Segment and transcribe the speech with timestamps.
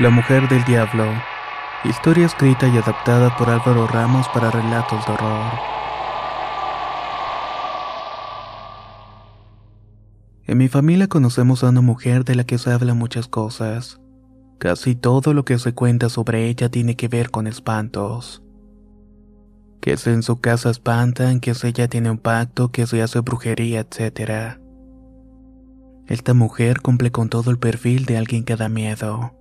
[0.00, 1.04] La Mujer del Diablo.
[1.84, 5.52] Historia escrita y adaptada por Álvaro Ramos para relatos de horror.
[10.46, 14.00] En mi familia conocemos a una mujer de la que se habla muchas cosas.
[14.58, 18.42] Casi todo lo que se cuenta sobre ella tiene que ver con espantos.
[19.82, 23.20] Que si en su casa espantan, que si ella tiene un pacto, que se hace
[23.20, 24.58] brujería, etc.
[26.06, 29.34] Esta mujer cumple con todo el perfil de alguien que da miedo.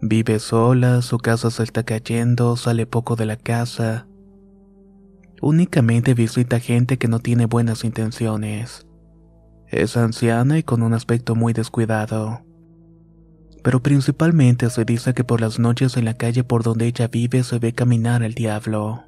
[0.00, 4.06] Vive sola, su casa se está cayendo, sale poco de la casa.
[5.42, 8.86] Únicamente visita gente que no tiene buenas intenciones.
[9.66, 12.40] Es anciana y con un aspecto muy descuidado.
[13.64, 17.42] Pero principalmente se dice que por las noches en la calle por donde ella vive
[17.42, 19.02] se ve caminar el diablo.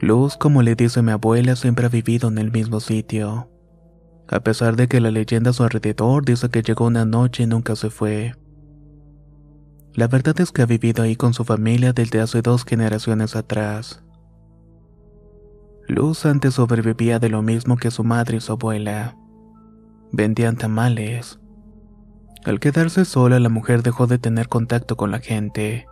[0.00, 3.50] Luz, como le dice mi abuela, siempre ha vivido en el mismo sitio.
[4.28, 7.46] A pesar de que la leyenda a su alrededor dice que llegó una noche y
[7.46, 8.34] nunca se fue.
[9.96, 14.04] La verdad es que ha vivido ahí con su familia desde hace dos generaciones atrás.
[15.88, 19.16] Luz antes sobrevivía de lo mismo que su madre y su abuela.
[20.12, 21.40] Vendían tamales.
[22.44, 25.86] Al quedarse sola, la mujer dejó de tener contacto con la gente.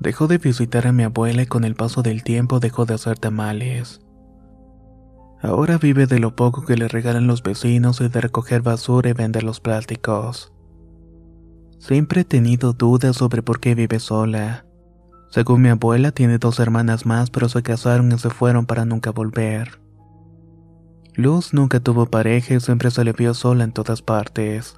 [0.00, 3.20] Dejó de visitar a mi abuela y con el paso del tiempo dejó de hacer
[3.20, 4.00] tamales.
[5.40, 9.12] Ahora vive de lo poco que le regalan los vecinos y de recoger basura y
[9.12, 10.51] vender los plásticos.
[11.82, 14.64] Siempre he tenido dudas sobre por qué vive sola.
[15.30, 19.10] Según mi abuela, tiene dos hermanas más, pero se casaron y se fueron para nunca
[19.10, 19.80] volver.
[21.14, 24.76] Luz nunca tuvo pareja y siempre se le vio sola en todas partes.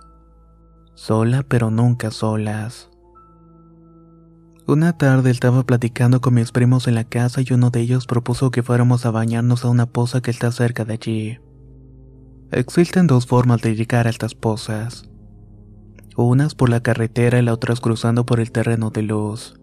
[0.94, 2.88] Sola, pero nunca solas.
[4.66, 8.50] Una tarde estaba platicando con mis primos en la casa y uno de ellos propuso
[8.50, 11.38] que fuéramos a bañarnos a una poza que está cerca de allí.
[12.50, 15.10] Existen dos formas de llegar a estas pozas
[16.16, 19.54] unas por la carretera y las otras cruzando por el terreno de luz.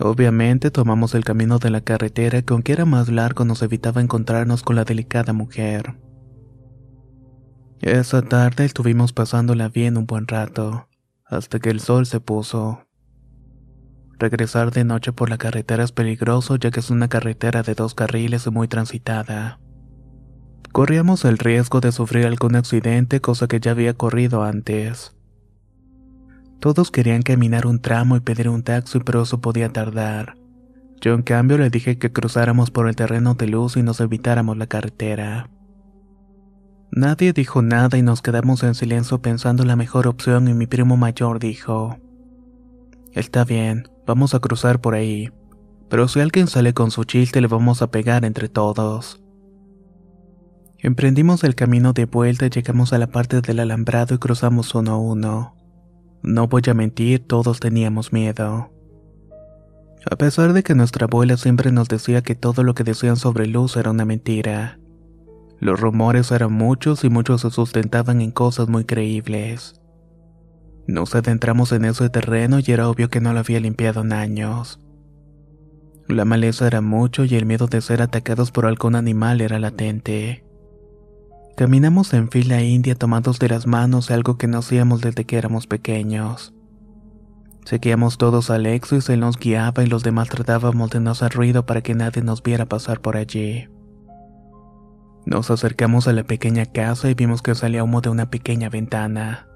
[0.00, 4.62] Obviamente tomamos el camino de la carretera que aunque era más largo nos evitaba encontrarnos
[4.62, 5.98] con la delicada mujer.
[7.80, 10.88] Esa tarde estuvimos pasándola bien un buen rato,
[11.24, 12.84] hasta que el sol se puso.
[14.18, 17.94] Regresar de noche por la carretera es peligroso ya que es una carretera de dos
[17.94, 19.60] carriles y muy transitada.
[20.72, 25.17] Corríamos el riesgo de sufrir algún accidente, cosa que ya había corrido antes.
[26.60, 30.36] Todos querían caminar un tramo y pedir un taxi, pero eso podía tardar.
[31.00, 34.56] Yo en cambio le dije que cruzáramos por el terreno de luz y nos evitáramos
[34.56, 35.48] la carretera.
[36.90, 40.96] Nadie dijo nada y nos quedamos en silencio pensando la mejor opción y mi primo
[40.96, 41.98] mayor dijo,
[43.12, 45.30] Está bien, vamos a cruzar por ahí,
[45.88, 49.22] pero si alguien sale con su chiste le vamos a pegar entre todos.
[50.78, 54.98] Emprendimos el camino de vuelta llegamos a la parte del alambrado y cruzamos uno a
[54.98, 55.57] uno.
[56.22, 58.70] No voy a mentir, todos teníamos miedo.
[60.10, 63.46] A pesar de que nuestra abuela siempre nos decía que todo lo que decían sobre
[63.46, 64.78] Luz era una mentira.
[65.60, 69.80] Los rumores eran muchos y muchos se sustentaban en cosas muy creíbles.
[70.86, 74.80] Nos adentramos en ese terreno y era obvio que no lo había limpiado en años.
[76.06, 80.47] La maleza era mucho y el miedo de ser atacados por algún animal era latente.
[81.58, 85.66] Caminamos en fila india tomados de las manos, algo que no hacíamos desde que éramos
[85.66, 86.54] pequeños.
[87.64, 91.66] Seguíamos todos a Alexis, él nos guiaba y los demás tratábamos de no hacer ruido
[91.66, 93.68] para que nadie nos viera pasar por allí.
[95.26, 99.48] Nos acercamos a la pequeña casa y vimos que salía humo de una pequeña ventana.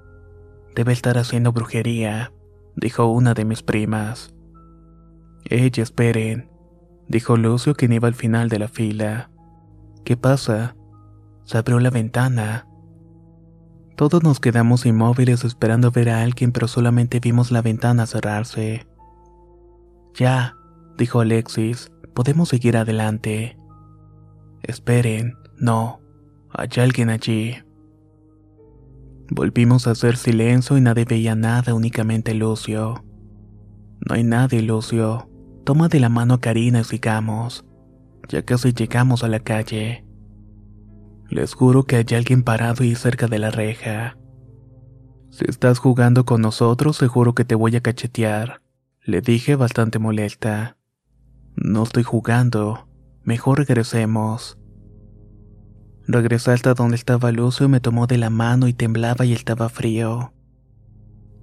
[0.75, 2.33] Debe estar haciendo brujería,
[2.75, 4.35] dijo una de mis primas.
[5.45, 6.49] Ella, esperen,
[7.07, 9.31] dijo Lucio quien iba al final de la fila.
[10.03, 10.75] ¿Qué pasa?
[11.45, 12.67] Se abrió la ventana.
[13.95, 18.87] Todos nos quedamos inmóviles esperando ver a alguien, pero solamente vimos la ventana cerrarse.
[20.15, 20.55] Ya,
[20.97, 23.57] dijo Alexis, podemos seguir adelante.
[24.63, 25.99] Esperen, no,
[26.49, 27.55] hay alguien allí.
[29.29, 33.03] Volvimos a hacer silencio y nadie veía nada, únicamente Lucio.
[34.07, 35.29] No hay nadie, Lucio.
[35.63, 37.65] Toma de la mano a Karina y sigamos.
[38.27, 40.02] Ya casi llegamos a la calle.
[41.33, 44.19] Les juro que hay alguien parado y cerca de la reja.
[45.31, 48.61] Si estás jugando con nosotros, seguro que te voy a cachetear,
[49.01, 50.77] le dije bastante molesta.
[51.55, 52.87] No estoy jugando.
[53.23, 54.59] Mejor regresemos.
[56.05, 59.69] Regresé hasta donde estaba Lucio y me tomó de la mano y temblaba y estaba
[59.69, 60.33] frío.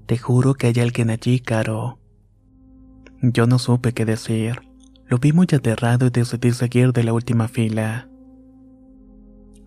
[0.06, 1.98] Te juro que hay alguien allí, Caro.
[3.22, 4.60] Yo no supe qué decir.
[5.08, 8.09] Lo vi muy aterrado y decidí seguir de la última fila.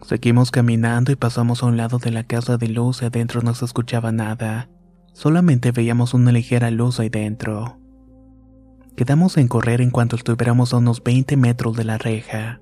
[0.05, 3.53] Seguimos caminando y pasamos a un lado de la casa de luz y adentro no
[3.53, 4.69] se escuchaba nada.
[5.13, 7.79] Solamente veíamos una ligera luz ahí dentro.
[8.95, 12.59] Quedamos en correr en cuanto estuviéramos a unos 20 metros de la reja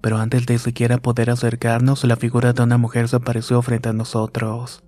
[0.00, 3.92] pero antes de siquiera poder acercarnos, la figura de una mujer se apareció frente a
[3.92, 4.82] nosotros.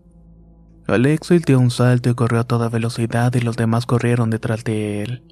[0.87, 5.03] Alexis dio un salto y corrió a toda velocidad y los demás corrieron detrás de
[5.03, 5.25] él.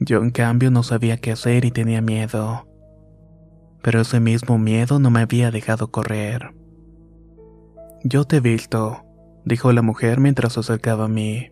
[0.00, 2.66] Yo en cambio no sabía qué hacer y tenía miedo.
[3.82, 6.54] Pero ese mismo miedo no me había dejado correr.
[8.04, 9.04] Yo te he visto,
[9.44, 11.50] dijo la mujer mientras se acercaba a mí.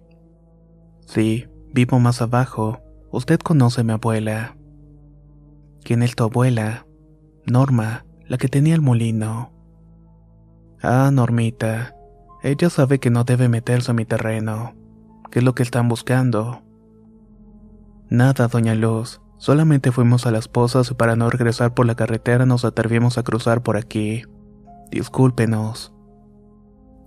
[1.06, 2.80] Sí, vivo más abajo.
[3.10, 4.56] Usted conoce a mi abuela.
[5.82, 6.86] ¿Quién es tu abuela?
[7.46, 9.52] Norma, la que tenía el molino.
[10.82, 11.94] Ah, Normita.
[12.42, 14.74] Ella sabe que no debe meterse a mi terreno.
[15.30, 16.62] ¿Qué es lo que están buscando?
[18.08, 19.20] Nada, doña Luz.
[19.40, 23.22] Solamente fuimos a las pozas y para no regresar por la carretera nos atrevimos a
[23.22, 24.22] cruzar por aquí.
[24.90, 25.94] Discúlpenos.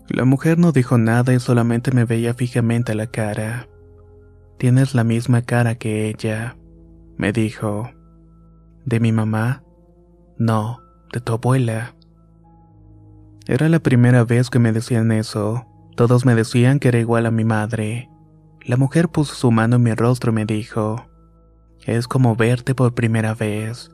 [0.09, 3.69] La mujer no dijo nada y solamente me veía fijamente a la cara.
[4.57, 6.57] Tienes la misma cara que ella,
[7.17, 7.91] me dijo.
[8.83, 9.63] ¿De mi mamá?
[10.39, 10.79] No,
[11.13, 11.95] de tu abuela.
[13.45, 15.67] Era la primera vez que me decían eso.
[15.95, 18.09] Todos me decían que era igual a mi madre.
[18.65, 21.05] La mujer puso su mano en mi rostro y me dijo,
[21.85, 23.91] es como verte por primera vez.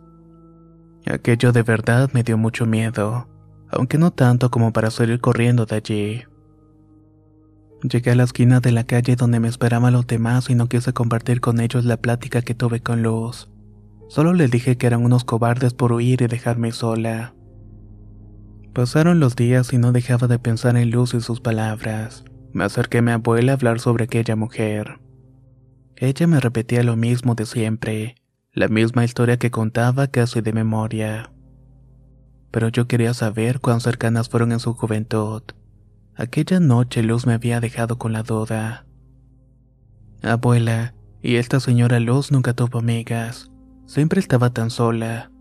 [1.06, 3.28] Aquello de verdad me dio mucho miedo,
[3.70, 6.24] aunque no tanto como para salir corriendo de allí.
[7.82, 10.92] Llegué a la esquina de la calle donde me esperaban los demás y no quise
[10.92, 13.50] compartir con ellos la plática que tuve con Luz.
[14.10, 17.34] Solo les dije que eran unos cobardes por huir y dejarme sola.
[18.74, 22.26] Pasaron los días y no dejaba de pensar en Luz y sus palabras.
[22.52, 25.00] Me acerqué a mi abuela a hablar sobre aquella mujer.
[26.02, 28.16] Ella me repetía lo mismo de siempre,
[28.54, 31.34] la misma historia que contaba casi de memoria.
[32.52, 35.44] Pero yo quería saber cuán cercanas fueron en su juventud.
[36.16, 38.86] Aquella noche Luz me había dejado con la duda.
[40.24, 43.52] Abuela, y esta señora Luz nunca tuvo amigas.
[43.86, 45.32] Siempre estaba tan sola.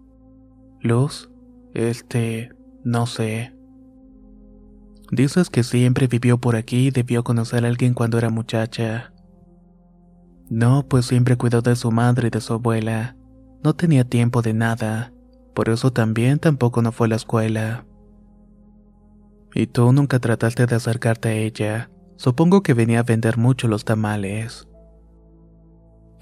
[0.81, 1.31] Luz,
[1.73, 2.51] este,
[2.83, 3.55] no sé.
[5.13, 9.13] Dices que siempre vivió por aquí y debió conocer a alguien cuando era muchacha.
[10.51, 13.17] No, pues siempre cuidó de su madre y de su abuela.
[13.63, 15.13] No tenía tiempo de nada.
[15.55, 17.85] Por eso también tampoco no fue a la escuela.
[19.55, 21.91] Y tú nunca trataste de acercarte a ella.
[22.17, 24.69] Supongo que venía a vender mucho los tamales.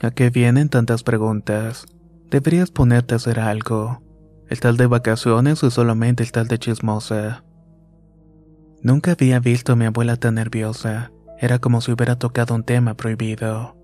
[0.02, 1.86] ¿A qué vienen tantas preguntas?
[2.30, 4.02] Deberías ponerte a hacer algo.
[4.48, 7.44] ¿Estás de vacaciones o solamente estás de chismosa?
[8.82, 11.12] Nunca había visto a mi abuela tan nerviosa.
[11.38, 13.75] Era como si hubiera tocado un tema prohibido.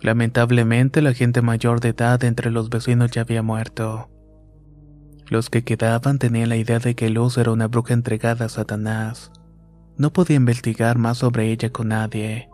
[0.00, 4.10] Lamentablemente la gente mayor de edad entre los vecinos ya había muerto.
[5.28, 9.32] Los que quedaban tenían la idea de que Luz era una bruja entregada a Satanás.
[9.96, 12.48] No podía investigar más sobre ella con nadie.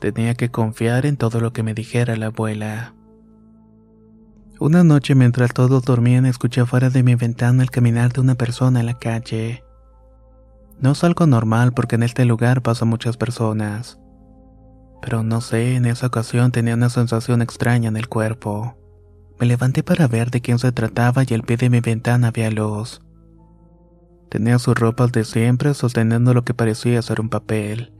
[0.00, 2.94] Tenía que confiar en todo lo que me dijera la abuela.
[4.58, 8.80] Una noche mientras todos dormían escuché afuera de mi ventana el caminar de una persona
[8.80, 9.62] en la calle.
[10.80, 13.99] No es algo normal porque en este lugar pasan muchas personas.
[15.02, 18.76] Pero no sé, en esa ocasión tenía una sensación extraña en el cuerpo.
[19.38, 22.50] Me levanté para ver de quién se trataba y al pie de mi ventana había
[22.50, 23.00] luz.
[24.28, 27.92] Tenía sus ropas de siempre sosteniendo lo que parecía ser un papel.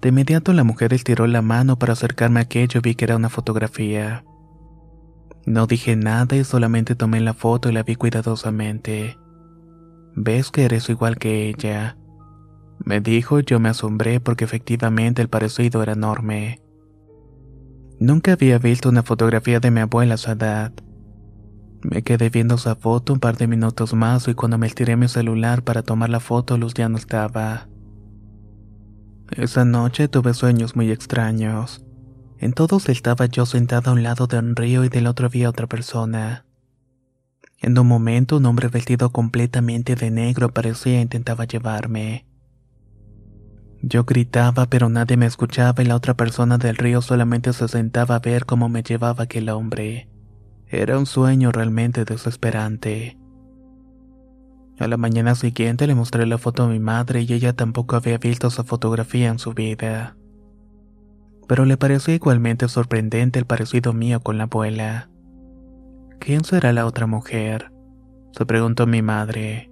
[0.00, 3.16] De inmediato la mujer estiró la mano para acercarme a aquello y vi que era
[3.16, 4.24] una fotografía.
[5.44, 9.18] No dije nada y solamente tomé la foto y la vi cuidadosamente.
[10.14, 11.96] Ves que eres igual que ella.
[12.84, 16.60] Me dijo y yo me asombré porque efectivamente el parecido era enorme.
[17.98, 20.72] Nunca había visto una fotografía de mi abuela a su edad.
[21.82, 25.08] Me quedé viendo esa foto un par de minutos más y cuando me estiré mi
[25.08, 27.68] celular para tomar la foto Luz ya no estaba.
[29.30, 31.84] Esa noche tuve sueños muy extraños.
[32.38, 35.50] En todos estaba yo sentado a un lado de un río y del otro había
[35.50, 36.46] otra persona.
[37.58, 42.29] En un momento un hombre vestido completamente de negro parecía intentaba llevarme.
[43.82, 48.16] Yo gritaba pero nadie me escuchaba y la otra persona del río solamente se sentaba
[48.16, 50.08] a ver cómo me llevaba aquel hombre.
[50.66, 53.18] Era un sueño realmente desesperante.
[54.78, 58.18] A la mañana siguiente le mostré la foto a mi madre y ella tampoco había
[58.18, 60.16] visto esa fotografía en su vida.
[61.48, 65.10] Pero le pareció igualmente sorprendente el parecido mío con la abuela.
[66.18, 67.72] ¿Quién será la otra mujer?
[68.32, 69.69] se preguntó mi madre.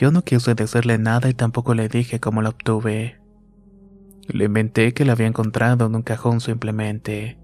[0.00, 3.20] Yo no quise decirle nada y tampoco le dije cómo la obtuve.
[4.28, 7.38] Le inventé que la había encontrado en un cajón simplemente.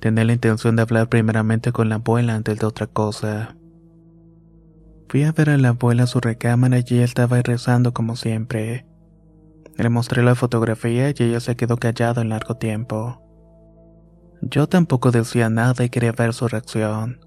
[0.00, 3.58] Tenía la intención de hablar primeramente con la abuela antes de otra cosa.
[5.10, 8.86] Fui a ver a la abuela a su recámara y ella estaba rezando como siempre.
[9.76, 13.22] Le mostré la fotografía y ella se quedó callada en largo tiempo.
[14.40, 17.20] Yo tampoco decía nada y quería ver su reacción.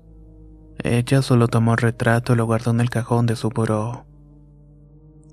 [0.80, 4.06] Ella solo tomó el retrato y lo guardó en el cajón de su buró.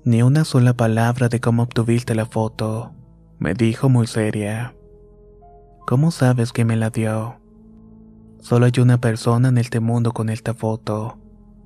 [0.05, 2.93] Ni una sola palabra de cómo obtuviste la foto,
[3.37, 4.75] me dijo muy seria.
[5.85, 7.39] ¿Cómo sabes que me la dio?
[8.41, 11.17] Solo hay una persona en este mundo con esta foto.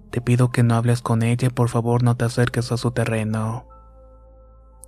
[0.10, 2.92] Te pido que no hables con ella y por favor no te acerques a su
[2.92, 3.68] terreno.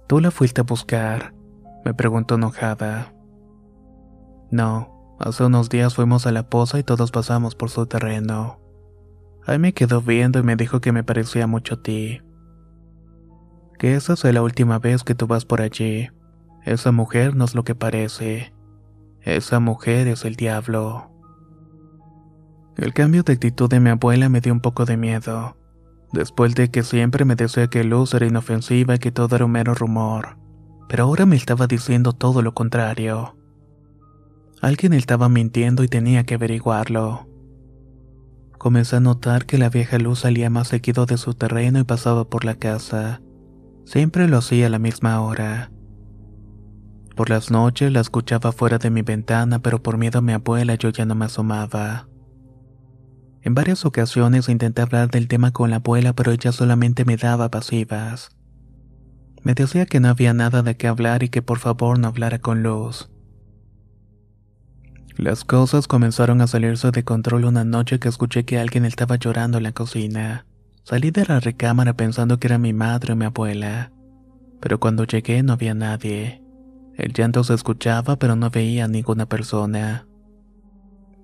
[0.07, 1.33] ¿Tú la fuiste a buscar?
[1.83, 3.13] me preguntó enojada.
[4.51, 8.59] No, hace unos días fuimos a la poza y todos pasamos por su terreno.
[9.47, 12.21] Ahí me quedó viendo y me dijo que me parecía mucho a ti.
[13.77, 16.09] Que esa sea la última vez que tú vas por allí.
[16.63, 18.53] Esa mujer no es lo que parece.
[19.21, 21.11] Esa mujer es el diablo.
[22.77, 25.57] El cambio de actitud de mi abuela me dio un poco de miedo.
[26.11, 29.51] Después de que siempre me decía que Luz era inofensiva y que todo era un
[29.51, 30.37] mero rumor.
[30.87, 33.35] Pero ahora me estaba diciendo todo lo contrario.
[34.61, 37.27] Alguien estaba mintiendo y tenía que averiguarlo.
[38.65, 42.27] Comencé a notar que la vieja luz salía más seguido de su terreno y pasaba
[42.27, 43.21] por la casa.
[43.85, 45.69] Siempre lo hacía a la misma hora.
[47.15, 50.73] Por las noches la escuchaba fuera de mi ventana, pero por miedo a mi abuela
[50.73, 52.07] yo ya no me asomaba.
[53.43, 57.51] En varias ocasiones intenté hablar del tema con la abuela, pero ella solamente me daba
[57.51, 58.31] pasivas.
[59.43, 62.39] Me decía que no había nada de qué hablar y que por favor no hablara
[62.39, 63.11] con Luz.
[65.17, 69.57] Las cosas comenzaron a salirse de control una noche que escuché que alguien estaba llorando
[69.57, 70.45] en la cocina.
[70.83, 73.93] Salí de la recámara pensando que era mi madre o mi abuela,
[74.59, 76.43] pero cuando llegué no había nadie.
[76.97, 80.05] El llanto se escuchaba pero no veía a ninguna persona.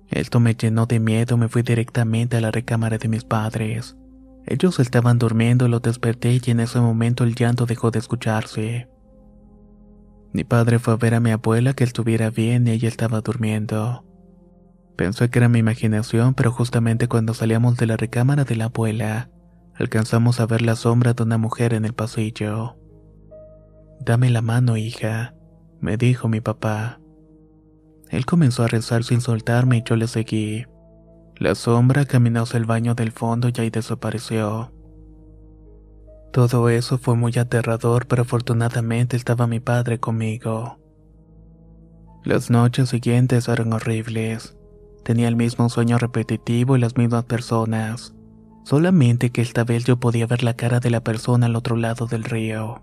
[0.08, 3.96] Esto me llenó de miedo, me fui directamente a la recámara de mis padres.
[4.46, 8.88] Ellos estaban durmiendo, lo desperté y en ese momento el llanto dejó de escucharse.
[10.32, 14.04] Mi padre fue a ver a mi abuela que estuviera bien y ella estaba durmiendo.
[14.96, 19.30] Pensé que era mi imaginación, pero justamente cuando salíamos de la recámara de la abuela,
[19.74, 22.76] alcanzamos a ver la sombra de una mujer en el pasillo.
[24.00, 25.34] Dame la mano, hija,
[25.80, 27.00] me dijo mi papá.
[28.10, 30.64] Él comenzó a rezar sin soltarme y yo le seguí.
[31.36, 34.72] La sombra caminó hacia el baño del fondo y ahí desapareció.
[36.32, 40.78] Todo eso fue muy aterrador, pero afortunadamente estaba mi padre conmigo.
[42.24, 44.56] Las noches siguientes eran horribles.
[45.04, 48.14] Tenía el mismo sueño repetitivo y las mismas personas,
[48.64, 52.06] solamente que esta vez yo podía ver la cara de la persona al otro lado
[52.06, 52.80] del río.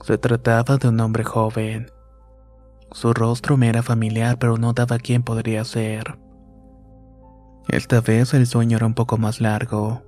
[0.00, 1.90] Se trataba de un hombre joven.
[2.92, 6.18] Su rostro me era familiar, pero no daba quién podría ser.
[7.68, 10.02] Esta vez el sueño era un poco más largo.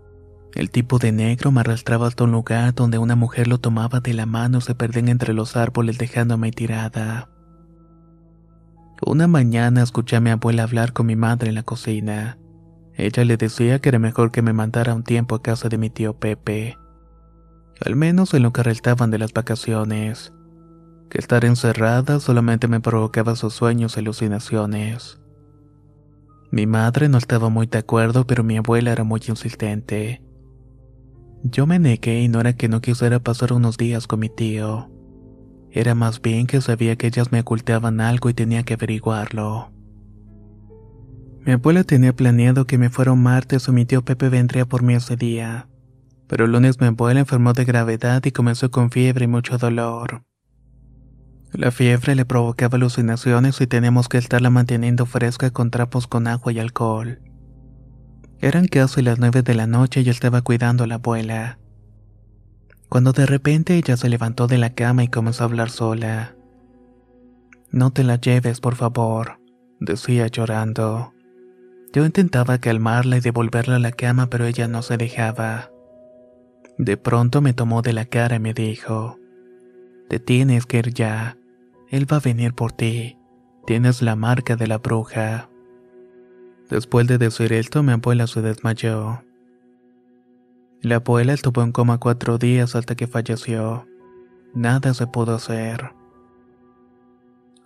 [0.56, 4.14] El tipo de negro me arrastraba hasta un lugar donde una mujer lo tomaba de
[4.14, 7.28] la mano y se perdían entre los árboles dejándome tirada.
[9.04, 12.38] Una mañana escuché a mi abuela hablar con mi madre en la cocina.
[12.94, 15.90] Ella le decía que era mejor que me mandara un tiempo a casa de mi
[15.90, 16.78] tío Pepe.
[17.84, 20.32] Al menos en lo que restaban de las vacaciones.
[21.10, 25.20] que estar encerrada solamente me provocaba sus sueños y alucinaciones.
[26.50, 30.25] Mi madre no estaba muy de acuerdo, pero mi abuela era muy insistente.
[31.50, 34.90] Yo me negué y no era que no quisiera pasar unos días con mi tío.
[35.70, 39.70] Era más bien que sabía que ellas me ocultaban algo y tenía que averiguarlo.
[41.44, 44.82] Mi abuela tenía planeado que me fuera un martes o mi tío Pepe vendría por
[44.82, 45.68] mí ese día.
[46.26, 50.24] Pero el lunes mi abuela enfermó de gravedad y comenzó con fiebre y mucho dolor.
[51.52, 56.52] La fiebre le provocaba alucinaciones y teníamos que estarla manteniendo fresca con trapos con agua
[56.52, 57.20] y alcohol.
[58.40, 61.58] Eran casi las nueve de la noche y yo estaba cuidando a la abuela
[62.88, 66.36] cuando de repente ella se levantó de la cama y comenzó a hablar sola.
[67.70, 69.40] No te la lleves, por favor,
[69.80, 71.12] decía llorando.
[71.92, 75.70] Yo intentaba calmarla y devolverla a la cama, pero ella no se dejaba.
[76.78, 79.18] De pronto me tomó de la cara y me dijo,
[80.08, 81.36] Te tienes que ir ya.
[81.90, 83.18] Él va a venir por ti.
[83.66, 85.48] Tienes la marca de la bruja.
[86.70, 89.22] Después de decir esto, mi abuela se desmayó.
[90.82, 93.86] La abuela estuvo en coma cuatro días hasta que falleció.
[94.54, 95.92] Nada se pudo hacer.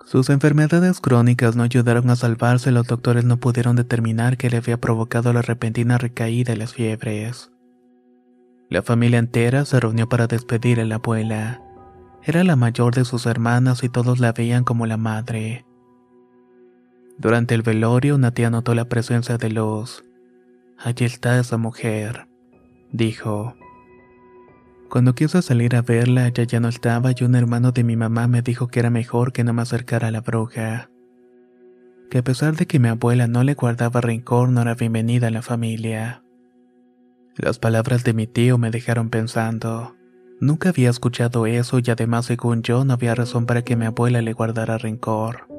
[0.04, 4.80] Sus enfermedades crónicas no ayudaron a salvarse, los doctores no pudieron determinar qué le había
[4.80, 7.52] provocado la repentina recaída y las fiebres.
[8.68, 11.62] La familia entera se reunió para despedir a la abuela.
[12.22, 15.64] Era la mayor de sus hermanas y todos la veían como la madre.
[17.20, 20.04] Durante el velorio, una tía notó la presencia de Luz.
[20.78, 22.30] Allí está esa mujer
[22.92, 23.54] dijo.
[24.88, 28.26] Cuando quise salir a verla, ella ya no estaba y un hermano de mi mamá
[28.26, 30.90] me dijo que era mejor que no me acercara a la bruja.
[32.10, 35.30] Que a pesar de que mi abuela no le guardaba rencor, no era bienvenida a
[35.30, 36.24] la familia.
[37.36, 39.94] Las palabras de mi tío me dejaron pensando.
[40.40, 44.22] Nunca había escuchado eso y además según yo no había razón para que mi abuela
[44.22, 45.49] le guardara rencor.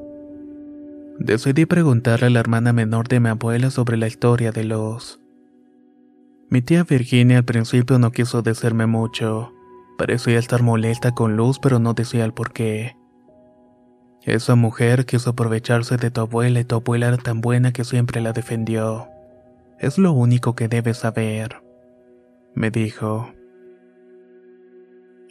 [1.24, 5.20] Decidí preguntarle a la hermana menor de mi abuela sobre la historia de los
[6.50, 9.54] mi tía Virginia al principio no quiso decirme mucho.
[9.96, 12.94] Parecía estar molesta con Luz, pero no decía el por qué.
[14.20, 18.20] Esa mujer quiso aprovecharse de tu abuela y tu abuela era tan buena que siempre
[18.20, 19.08] la defendió.
[19.78, 21.62] Es lo único que debes saber,
[22.54, 23.32] me dijo.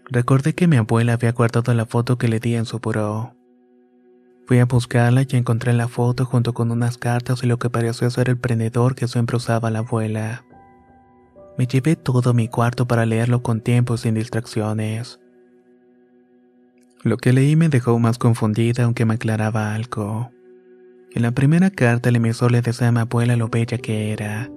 [0.06, 3.36] Recordé que mi abuela había guardado la foto que le di en su buró.
[4.52, 8.10] Fui a buscarla y encontré la foto junto con unas cartas y lo que pareció
[8.10, 10.44] ser el prendedor que siempre usaba la abuela.
[11.58, 15.22] Me llevé todo mi cuarto para leerlo con tiempo sin distracciones.
[17.02, 20.32] Lo que leí me dejó más confundida aunque me aclaraba algo.
[21.14, 24.52] En la primera carta el emisor le decía a mi abuela lo bella que era.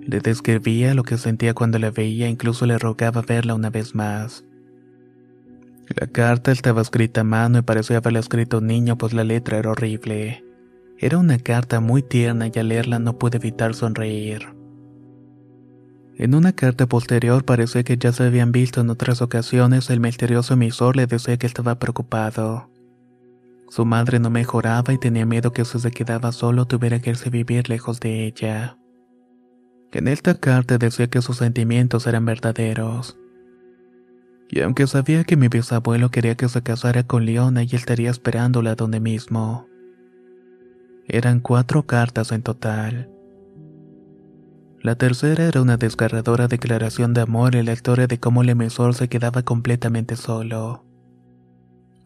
[0.00, 4.42] Le describía lo que sentía cuando la veía, incluso le rogaba verla una vez más.
[5.88, 9.58] La carta estaba escrita a mano y parecía haberla escrito un niño, pues la letra
[9.58, 10.44] era horrible.
[10.98, 14.54] Era una carta muy tierna y al leerla no pude evitar sonreír.
[16.16, 20.54] En una carta posterior parecía que ya se habían visto en otras ocasiones, el misterioso
[20.54, 22.70] emisor le decía que estaba preocupado.
[23.68, 27.28] Su madre no mejoraba y tenía miedo que si se quedaba solo tuviera que irse
[27.28, 28.78] a vivir lejos de ella.
[29.90, 33.16] En esta carta decía que sus sentimientos eran verdaderos.
[34.50, 38.74] Y aunque sabía que mi bisabuelo quería que se casara con Leona y estaría esperándola
[38.74, 39.66] donde mismo.
[41.06, 43.10] Eran cuatro cartas en total.
[44.80, 48.94] La tercera era una desgarradora declaración de amor y la historia de cómo el emisor
[48.94, 50.84] se quedaba completamente solo.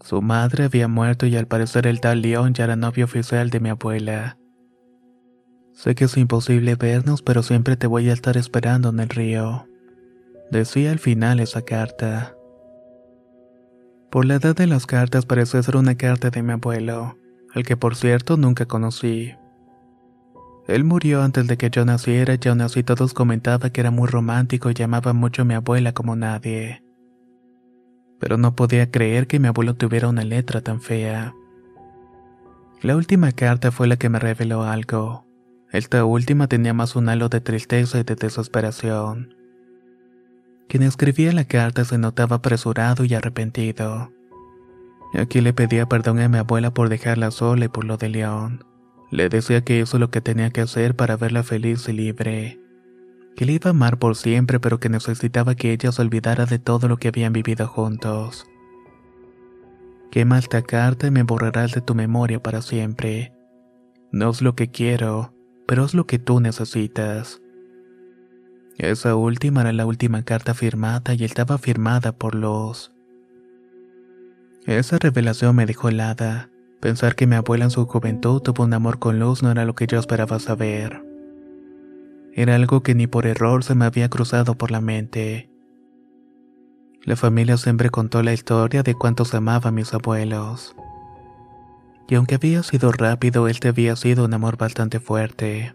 [0.05, 3.61] Su madre había muerto y al parecer el tal León ya era novio oficial de
[3.61, 4.39] mi abuela.
[5.73, 9.67] Sé que es imposible vernos, pero siempre te voy a estar esperando en el río.
[10.51, 12.35] Decía al final esa carta.
[14.11, 17.19] Por la edad de las cartas parecía ser una carta de mi abuelo,
[17.55, 19.35] al que por cierto nunca conocí.
[20.67, 24.09] Él murió antes de que yo naciera y aún así todos comentaban que era muy
[24.09, 26.83] romántico y llamaba mucho a mi abuela como nadie.
[28.19, 31.35] Pero no podía creer que mi abuelo tuviera una letra tan fea.
[32.81, 35.27] La última carta fue la que me reveló algo.
[35.73, 39.38] Esta última tenía más un halo de tristeza y de desesperación.
[40.69, 44.13] Quien escribía la carta se notaba apresurado y arrepentido.
[45.15, 48.65] Aquí le pedía perdón a mi abuela por dejarla sola y por lo de León.
[49.11, 52.61] Le decía que es lo que tenía que hacer para verla feliz y libre.
[53.35, 56.59] Que le iba a amar por siempre, pero que necesitaba que ella se olvidara de
[56.59, 58.47] todo lo que habían vivido juntos.
[60.11, 63.33] Quema esta carta y me borrarás de tu memoria para siempre.
[64.13, 65.33] No es lo que quiero,
[65.67, 67.41] pero es lo que tú necesitas.
[68.79, 72.93] Esa última era la última carta firmada y estaba firmada por los...
[74.67, 76.51] Esa revelación me dejó helada.
[76.81, 79.75] Pensar que mi abuela en su juventud tuvo un amor con luz no era lo
[79.75, 81.03] que yo esperaba saber.
[82.35, 85.51] Era algo que ni por error se me había cruzado por la mente.
[87.03, 90.77] La familia siempre contó la historia de cuántos amaba a mis abuelos.
[92.07, 95.75] Y aunque había sido rápido, este había sido un amor bastante fuerte.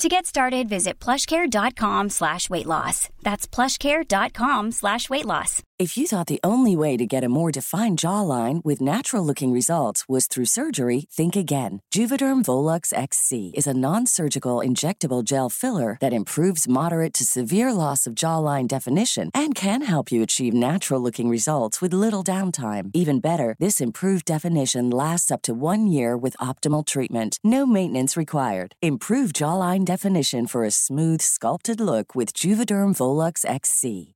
[0.00, 3.08] To get started, visit plushcare.com slash weight loss.
[3.22, 5.62] That's plushcare.com slash weight loss.
[5.78, 10.08] If you thought the only way to get a more defined jawline with natural-looking results
[10.08, 11.82] was through surgery, think again.
[11.94, 18.06] Juvederm Volux XC is a non-surgical injectable gel filler that improves moderate to severe loss
[18.06, 22.90] of jawline definition and can help you achieve natural-looking results with little downtime.
[22.94, 27.38] Even better, this improved definition lasts up to one year with optimal treatment.
[27.44, 28.76] No maintenance required.
[28.80, 34.15] Improve jawline definition for a smooth, sculpted look with Juvederm Volux XC.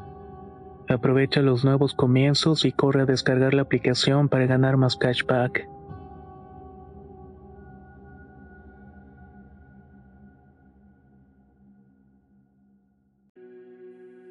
[0.91, 5.65] Aprovecha los nuevos comienzos y corre a descargar la aplicación para ganar más cashback.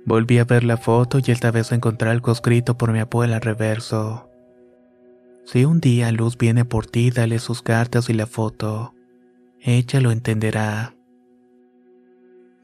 [0.05, 3.43] Volví a ver la foto y esta vez encontré algo escrito por mi abuela al
[3.43, 4.29] reverso.
[5.47, 8.93] Si un día Luz viene por ti, dale sus cartas y la foto.
[9.61, 10.95] Ella lo entenderá.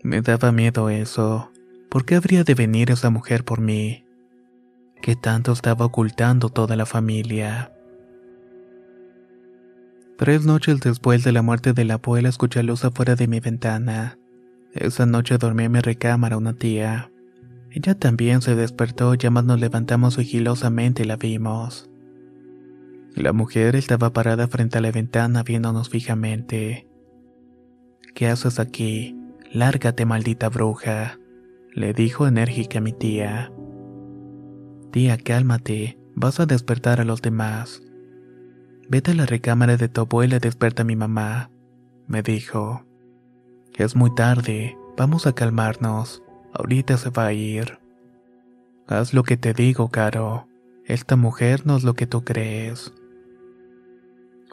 [0.02, 1.50] Me daba miedo eso.
[1.96, 4.04] ¿Por qué habría de venir esa mujer por mí?
[5.00, 7.72] ¿Qué tanto estaba ocultando toda la familia?
[10.18, 14.18] Tres noches después de la muerte de la abuela escuché luz afuera de mi ventana.
[14.74, 17.10] Esa noche dormí en mi recámara una tía.
[17.70, 21.88] Ella también se despertó y ambas nos levantamos sigilosamente y la vimos.
[23.14, 26.86] La mujer estaba parada frente a la ventana viéndonos fijamente.
[28.14, 29.18] ¿Qué haces aquí?
[29.50, 31.20] Lárgate, maldita bruja
[31.76, 33.52] le dijo enérgica mi tía.
[34.92, 37.82] Tía, cálmate, vas a despertar a los demás.
[38.88, 41.50] Vete a la recámara de tu abuela y despierta a mi mamá,
[42.06, 42.86] me dijo.
[43.74, 46.22] Es muy tarde, vamos a calmarnos,
[46.54, 47.78] ahorita se va a ir.
[48.88, 50.48] Haz lo que te digo, Caro.
[50.86, 52.94] Esta mujer no es lo que tú crees.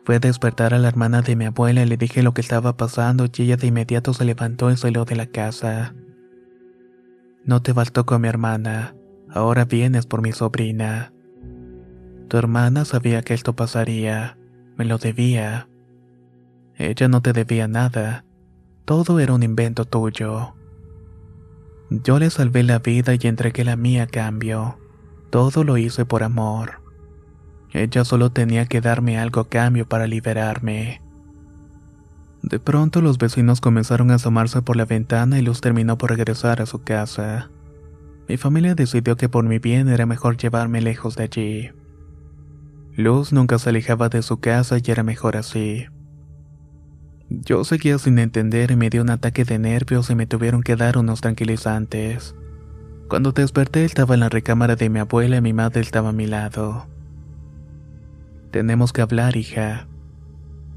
[0.03, 2.75] Fue a despertar a la hermana de mi abuela y le dije lo que estaba
[2.75, 5.95] pasando y ella de inmediato se levantó y salió de la casa.
[7.45, 8.95] No te bastó con mi hermana,
[9.29, 11.11] ahora vienes por mi sobrina.
[12.29, 14.37] Tu hermana sabía que esto pasaría,
[14.77, 15.67] me lo debía.
[16.77, 18.25] Ella no te debía nada,
[18.85, 20.55] Todo era un invento tuyo.
[21.89, 24.79] Yo le salvé la vida y entregué la mía a cambio.
[25.29, 26.81] Todo lo hice por amor.
[27.71, 31.02] Ella solo tenía que darme algo a cambio para liberarme.
[32.43, 36.61] De pronto los vecinos comenzaron a asomarse por la ventana y Luz terminó por regresar
[36.61, 37.49] a su casa.
[38.27, 41.71] Mi familia decidió que por mi bien era mejor llevarme lejos de allí.
[42.95, 45.85] Luz nunca se alejaba de su casa y era mejor así.
[47.29, 50.75] Yo seguía sin entender y me dio un ataque de nervios y me tuvieron que
[50.75, 52.35] dar unos tranquilizantes.
[53.07, 56.27] Cuando desperté estaba en la recámara de mi abuela y mi madre estaba a mi
[56.27, 56.87] lado.
[58.51, 59.87] Tenemos que hablar, hija,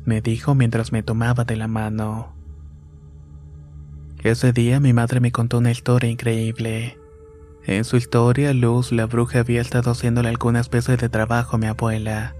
[0.06, 2.34] me dijo mientras me tomaba de la mano.
[4.22, 6.98] Ese día mi madre me contó una historia increíble.
[7.64, 11.66] En su historia, Luz, la bruja, había estado haciéndole alguna especie de trabajo a mi
[11.66, 12.34] abuela.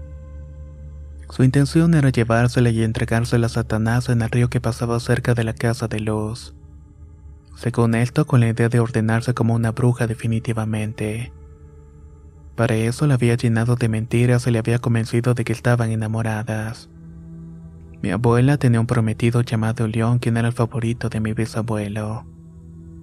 [1.29, 5.43] Su intención era llevársela y entregársela a Satanás en el río que pasaba cerca de
[5.43, 6.55] la casa de Luz.
[7.57, 11.33] Según esto, con la idea de ordenarse como una bruja definitivamente.
[12.55, 16.89] Para eso la había llenado de mentiras y le había convencido de que estaban enamoradas.
[18.01, 22.25] Mi abuela tenía un prometido llamado León, quien era el favorito de mi bisabuelo.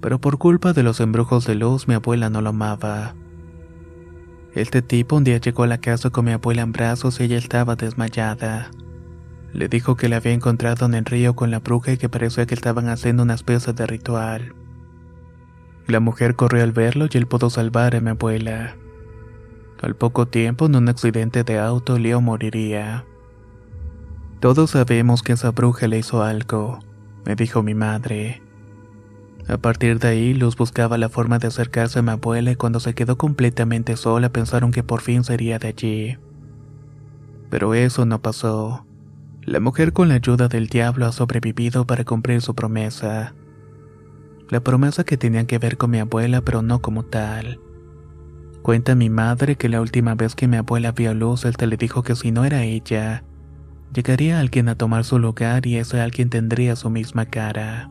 [0.00, 3.14] Pero por culpa de los embrujos de luz, mi abuela no lo amaba.
[4.54, 7.38] Este tipo un día llegó a la casa con mi abuela en brazos y ella
[7.38, 8.70] estaba desmayada.
[9.52, 12.46] Le dijo que la había encontrado en el río con la bruja y que parecía
[12.46, 14.54] que estaban haciendo una especie de ritual.
[15.88, 18.76] La mujer corrió al verlo y él pudo salvar a mi abuela.
[19.82, 23.04] Al poco tiempo, en un accidente de auto, Leo moriría.
[24.44, 26.78] Todos sabemos que esa bruja le hizo algo,
[27.24, 28.42] me dijo mi madre.
[29.48, 32.78] A partir de ahí, Luz buscaba la forma de acercarse a mi abuela y cuando
[32.78, 36.18] se quedó completamente sola pensaron que por fin sería de allí.
[37.48, 38.84] Pero eso no pasó.
[39.40, 43.34] La mujer con la ayuda del diablo ha sobrevivido para cumplir su promesa.
[44.50, 47.60] La promesa que tenía que ver con mi abuela pero no como tal.
[48.60, 51.66] Cuenta mi madre que la última vez que mi abuela vio a Luz, él te
[51.66, 53.24] le dijo que si no era ella,
[53.94, 57.90] llegaría alguien a tomar su lugar y ese alguien tendría su misma cara.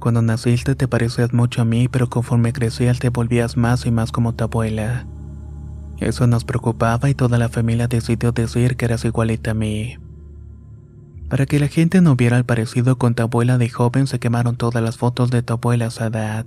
[0.00, 4.12] Cuando naciste te parecías mucho a mí, pero conforme crecías te volvías más y más
[4.12, 5.06] como tu abuela.
[5.98, 9.96] Eso nos preocupaba y toda la familia decidió decir que eras igualita a mí.
[11.30, 14.56] Para que la gente no viera el parecido con tu abuela de joven se quemaron
[14.56, 16.46] todas las fotos de tu abuela a edad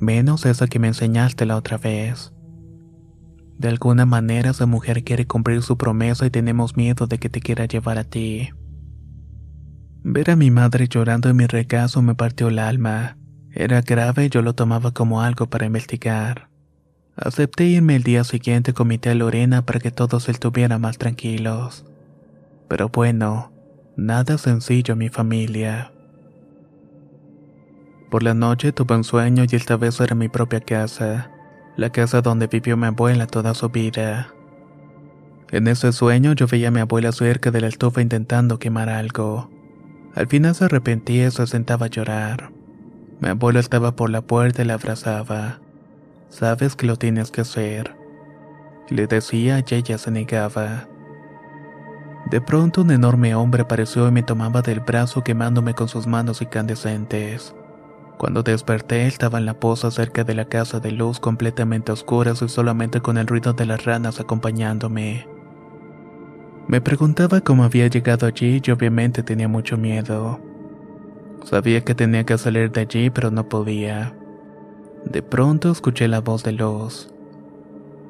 [0.00, 2.32] menos esa que me enseñaste la otra vez.
[3.58, 7.40] De alguna manera esa mujer quiere cumplir su promesa y tenemos miedo de que te
[7.40, 8.50] quiera llevar a ti.
[10.04, 13.18] Ver a mi madre llorando en mi recaso me partió el alma.
[13.50, 16.48] Era grave y yo lo tomaba como algo para investigar.
[17.16, 21.84] Acepté irme el día siguiente con mi tía Lorena para que todos estuvieran más tranquilos.
[22.68, 23.50] Pero bueno,
[23.96, 25.90] nada sencillo mi familia.
[28.08, 31.32] Por la noche tuve un sueño y esta vez era mi propia casa,
[31.78, 34.34] la casa donde vivió mi abuela toda su vida.
[35.52, 39.48] En ese sueño yo veía a mi abuela cerca de la estufa intentando quemar algo.
[40.16, 42.50] Al final se arrepentía y se sentaba a llorar.
[43.20, 45.60] Mi abuelo estaba por la puerta y la abrazaba.
[46.30, 47.94] Sabes que lo tienes que hacer.
[48.90, 50.88] Le decía y ella se negaba.
[52.28, 56.42] De pronto un enorme hombre apareció y me tomaba del brazo quemándome con sus manos
[56.42, 57.54] incandescentes.
[58.18, 62.48] Cuando desperté estaba en la poza cerca de la casa de luz completamente oscura y
[62.48, 65.28] solamente con el ruido de las ranas acompañándome.
[66.66, 70.40] Me preguntaba cómo había llegado allí y obviamente tenía mucho miedo.
[71.44, 74.12] Sabía que tenía que salir de allí pero no podía.
[75.04, 77.14] De pronto escuché la voz de Luz.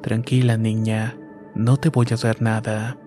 [0.01, 1.17] Tranquila niña,
[1.53, 2.97] no te voy a hacer nada.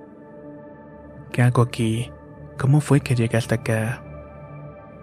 [1.33, 2.13] ¿Qué hago aquí?
[2.61, 4.05] ¿Cómo fue que llegaste acá?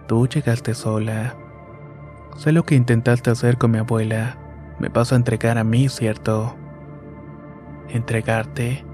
[0.08, 1.36] Tú llegaste sola.
[2.36, 4.38] Sé lo que intentaste hacer con mi abuela.
[4.78, 6.56] Me vas a entregar a mí, ¿cierto?
[7.88, 8.84] ¿Entregarte?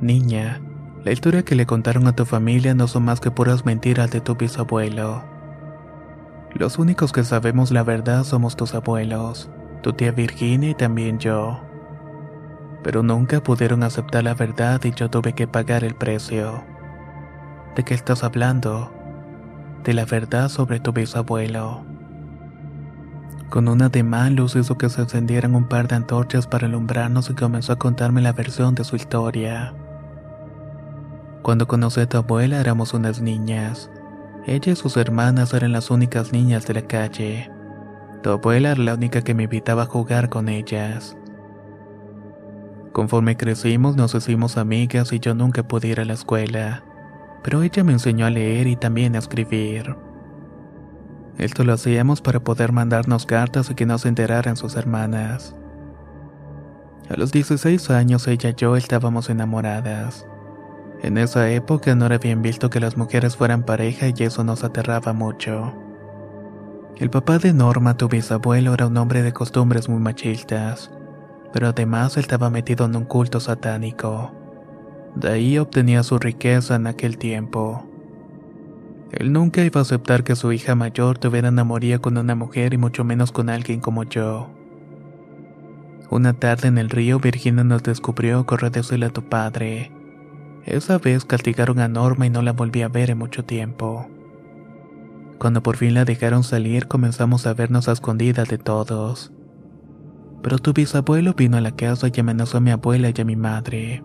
[0.00, 0.60] Niña,
[1.04, 4.20] la historia que le contaron a tu familia no son más que puras mentiras de
[4.20, 5.24] tu bisabuelo.
[6.54, 9.50] Los únicos que sabemos la verdad somos tus abuelos,
[9.82, 11.60] tu tía Virginia y también yo.
[12.82, 16.64] Pero nunca pudieron aceptar la verdad y yo tuve que pagar el precio.
[17.74, 18.92] ¿De qué estás hablando?
[19.82, 21.91] De la verdad sobre tu bisabuelo.
[23.52, 27.34] Con un ademán, Luz hizo que se encendieran un par de antorchas para alumbrarnos y
[27.34, 29.74] comenzó a contarme la versión de su historia.
[31.42, 33.90] Cuando conocí a tu abuela éramos unas niñas.
[34.46, 37.50] Ella y sus hermanas eran las únicas niñas de la calle.
[38.22, 41.14] Tu abuela era la única que me invitaba a jugar con ellas.
[42.92, 46.84] Conforme crecimos nos hicimos amigas y yo nunca pude ir a la escuela.
[47.42, 49.94] pero ella me enseñó a leer y también a escribir.
[51.38, 55.54] Esto lo hacíamos para poder mandarnos cartas y que no se enteraran sus hermanas.
[57.08, 60.26] A los 16 años ella y yo estábamos enamoradas.
[61.02, 64.62] En esa época no era bien visto que las mujeres fueran pareja y eso nos
[64.62, 65.74] aterraba mucho.
[66.96, 70.92] El papá de Norma, tu bisabuelo, era un hombre de costumbres muy machistas,
[71.52, 74.30] pero además estaba metido en un culto satánico.
[75.16, 77.84] De ahí obtenía su riqueza en aquel tiempo.
[79.12, 82.78] Él nunca iba a aceptar que su hija mayor tuviera enamoría con una mujer y
[82.78, 84.48] mucho menos con alguien como yo.
[86.10, 89.92] Una tarde en el río, Virginia nos descubrió correr decirle a tu padre.
[90.64, 94.08] Esa vez castigaron a Norma y no la volví a ver en mucho tiempo.
[95.38, 99.32] Cuando por fin la dejaron salir, comenzamos a vernos a escondidas de todos.
[100.42, 103.36] Pero tu bisabuelo vino a la casa y amenazó a mi abuela y a mi
[103.36, 104.02] madre.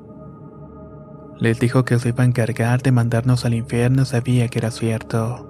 [1.39, 5.47] Les dijo que se iba a encargar de mandarnos al infierno, sabía que era cierto.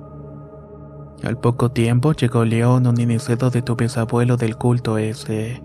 [1.24, 5.64] Al poco tiempo llegó León, un iniciado de tu bisabuelo del culto ese.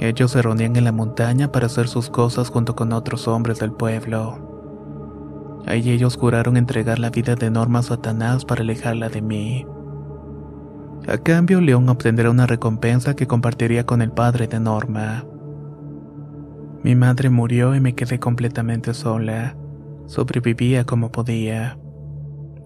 [0.00, 3.72] Ellos se reunían en la montaña para hacer sus cosas junto con otros hombres del
[3.72, 4.38] pueblo.
[5.66, 9.66] Ahí ellos juraron entregar la vida de Norma a Satanás para alejarla de mí.
[11.06, 15.24] A cambio, León obtendrá una recompensa que compartiría con el padre de Norma.
[16.82, 19.56] Mi madre murió y me quedé completamente sola.
[20.06, 21.78] Sobrevivía como podía.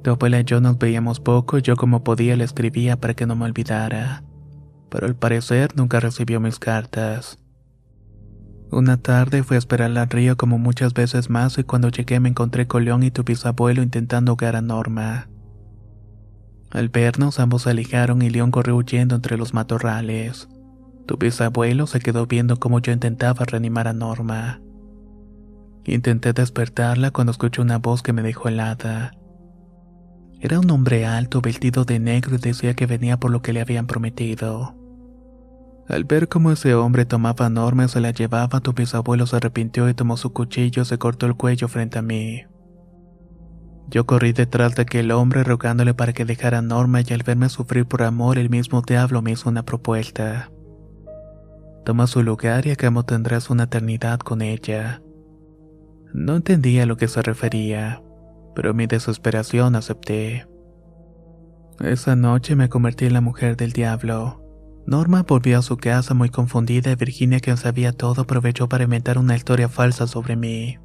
[0.03, 3.27] Tu abuela y yo nos veíamos poco y yo como podía le escribía para que
[3.27, 4.22] no me olvidara
[4.92, 7.38] pero al parecer nunca recibió mis cartas.
[8.70, 12.29] Una tarde fui a esperarla al río como muchas veces más y cuando llegué me
[12.29, 15.31] encontré con León y tu bisabuelo intentando ahogar a Norma.
[16.70, 20.48] Al vernos ambos se alejaron y León corrió huyendo entre los matorrales.
[21.06, 24.60] Tu bisabuelo se quedó viendo cómo yo intentaba reanimar a Norma.
[25.84, 29.12] Intenté despertarla cuando escuché una voz que me dejó helada.
[30.40, 33.60] Era un hombre alto, vestido de negro y decía que venía por lo que le
[33.60, 34.76] habían prometido.
[35.88, 39.36] Al ver cómo ese hombre tomaba a Norma y se la llevaba, tu bisabuelo se
[39.36, 42.44] arrepintió y tomó su cuchillo y se cortó el cuello frente a mí.
[43.88, 47.48] Yo corrí detrás de aquel hombre rogándole para que dejara a Norma y al verme
[47.48, 50.50] sufrir por amor el mismo diablo me hizo una propuesta.
[51.85, 55.03] Toma su lugar y a cambio tendrás una eternidad con ella.
[56.12, 58.03] No entendía a lo que se refería,
[58.55, 60.47] pero mi desesperación acepté.
[61.81, 64.40] Esa noche me convertí en la mujer del diablo.
[64.87, 69.18] Norma volvió a su casa muy confundida y Virginia, quien sabía todo, aprovechó para inventar
[69.18, 70.79] una historia falsa sobre mí.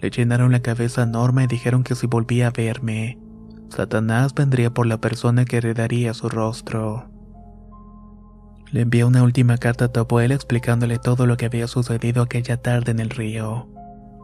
[0.00, 3.18] Le llenaron la cabeza a Norma y dijeron que si volvía a verme,
[3.70, 7.13] Satanás vendría por la persona que heredaría su rostro.
[8.74, 12.56] Le envié una última carta a tu abuela explicándole todo lo que había sucedido aquella
[12.56, 13.68] tarde en el río,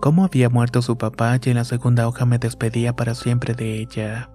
[0.00, 3.78] cómo había muerto su papá y en la segunda hoja me despedía para siempre de
[3.78, 4.28] ella.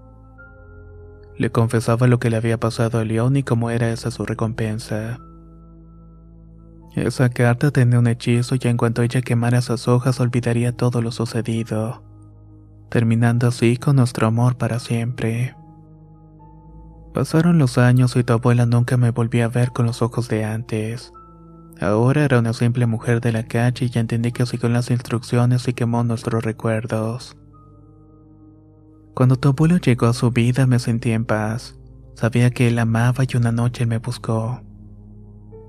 [1.37, 5.19] Le confesaba lo que le había pasado a León y cómo era esa su recompensa.
[6.95, 11.11] Esa carta tenía un hechizo y en cuanto ella quemara esas hojas olvidaría todo lo
[11.11, 12.05] sucedido,
[12.89, 15.57] terminando así con nuestro amor para siempre.
[17.15, 20.43] Pasaron los años y tu abuela nunca me volvió a ver con los ojos de
[20.43, 21.13] antes.
[21.79, 25.65] Ahora era una simple mujer de la calle y ya entendí que siguió las instrucciones
[25.69, 27.37] y quemó nuestros recuerdos.
[29.13, 31.79] Cuando tu abuelo llegó a su vida me sentí en paz.
[32.15, 34.61] Sabía que él amaba y una noche me buscó.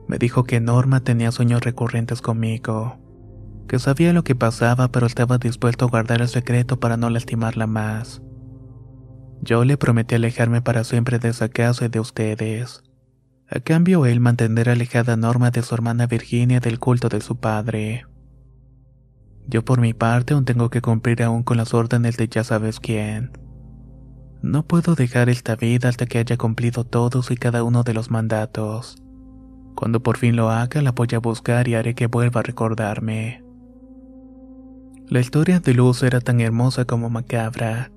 [0.09, 2.99] Me dijo que Norma tenía sueños recurrentes conmigo,
[3.69, 7.69] que sabía lo que pasaba pero estaba dispuesto a guardar el secreto para no lastimarla
[7.69, 8.21] más.
[9.43, 12.83] Yo le prometí alejarme para siempre de esa casa y de ustedes.
[13.49, 18.07] A cambio él mantener alejada Norma de su hermana Virginia del culto de su padre.
[19.47, 22.81] Yo por mi parte aún tengo que cumplir aún con las órdenes de ya sabes
[22.81, 23.31] quién.
[24.43, 28.11] No puedo dejar esta vida hasta que haya cumplido todos y cada uno de los
[28.11, 28.97] mandatos.
[29.77, 33.45] Cuando por fin lo haga, la voy a buscar y haré que vuelva a recordarme.
[35.09, 37.93] La historia de Luz era tan hermosa como macabra.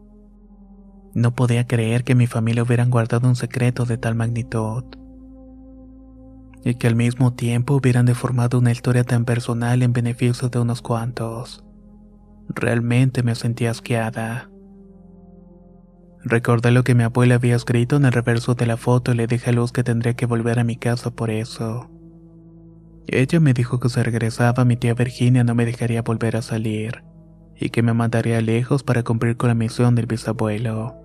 [1.14, 4.84] No podía creer que mi familia hubieran guardado un secreto de tal magnitud.
[6.64, 10.82] Y que al mismo tiempo hubieran deformado una historia tan personal en beneficio de unos
[10.82, 11.64] cuantos.
[12.50, 14.50] Realmente me sentí asqueada.
[16.24, 19.28] Recordé lo que mi abuela había escrito en el reverso de la foto y le
[19.28, 21.90] dije a Luz que tendría que volver a mi casa por eso.
[23.08, 27.09] Ella me dijo que si regresaba mi tía Virginia no me dejaría volver a salir
[27.60, 30.96] y que me mandaría lejos para cumplir con la misión del bisabuelo,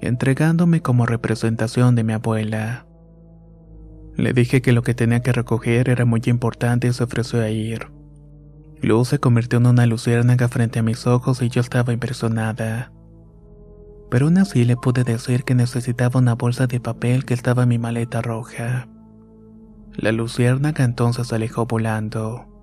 [0.00, 2.86] entregándome como representación de mi abuela.
[4.16, 7.50] Le dije que lo que tenía que recoger era muy importante y se ofreció a
[7.50, 7.88] ir.
[8.82, 12.92] Luz se convirtió en una luciérnaga frente a mis ojos y yo estaba impresionada.
[14.10, 17.70] Pero aún así le pude decir que necesitaba una bolsa de papel que estaba en
[17.70, 18.88] mi maleta roja.
[19.96, 22.55] La luciérnaga entonces se alejó volando.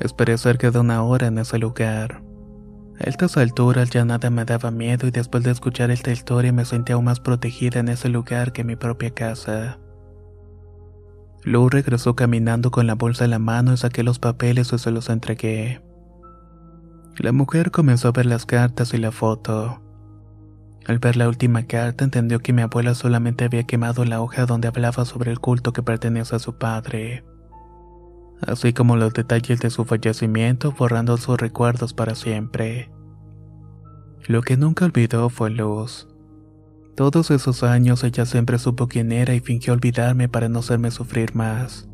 [0.00, 2.22] Esperé cerca de una hora en ese lugar.
[3.00, 6.64] A estas alturas ya nada me daba miedo y después de escuchar esta historia me
[6.64, 9.78] sentía aún más protegida en ese lugar que mi propia casa.
[11.44, 14.90] Lou regresó caminando con la bolsa en la mano y saqué los papeles y se
[14.90, 15.80] los entregué.
[17.16, 19.80] La mujer comenzó a ver las cartas y la foto.
[20.86, 24.68] Al ver la última carta entendió que mi abuela solamente había quemado la hoja donde
[24.68, 27.24] hablaba sobre el culto que pertenece a su padre,
[28.46, 32.90] así como los detalles de su fallecimiento borrando sus recuerdos para siempre.
[34.26, 36.08] Lo que nunca olvidó fue Luz.
[36.96, 41.34] Todos esos años ella siempre supo quién era y fingió olvidarme para no hacerme sufrir
[41.34, 41.88] más.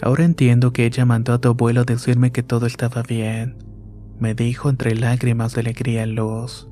[0.00, 3.58] Ahora entiendo que ella mandó a tu abuelo decirme que todo estaba bien,
[4.18, 6.68] me dijo entre lágrimas de alegría luz.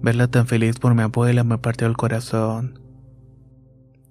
[0.00, 2.78] Verla tan feliz por mi abuela me partió el corazón.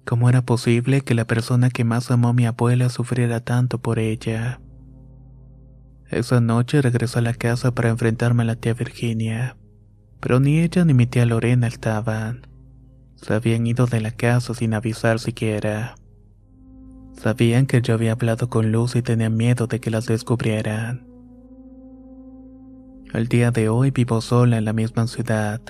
[0.08, 3.98] ¿Cómo era posible que la persona que más amó a mi abuela sufriera tanto por
[3.98, 4.58] ella?
[6.08, 9.58] Esa noche regresó a la casa para enfrentarme a la tía Virginia.
[10.18, 12.46] Pero ni ella ni mi tía Lorena estaban.
[13.16, 15.96] Se habían ido de la casa sin avisar siquiera.
[17.12, 21.06] Sabían que yo había hablado con Luz y tenían miedo de que las descubrieran.
[23.12, 25.60] El día de hoy vivo sola en la misma ciudad.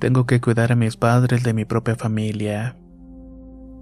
[0.00, 2.76] Tengo que cuidar a mis padres de mi propia familia.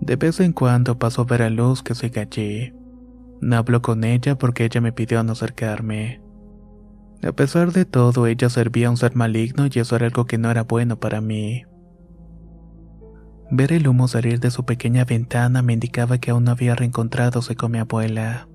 [0.00, 2.72] De vez en cuando paso a ver a Luz que sigue allí.
[3.40, 6.20] No hablo con ella porque ella me pidió no acercarme.
[7.22, 10.38] A pesar de todo, ella servía a un ser maligno y eso era algo que
[10.38, 11.64] no era bueno para mí.
[13.50, 17.56] Ver el humo salir de su pequeña ventana me indicaba que aún no había reencontradose
[17.56, 18.46] con mi abuela,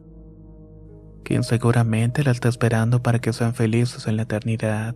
[1.24, 4.96] quien seguramente la está esperando para que sean felices en la eternidad.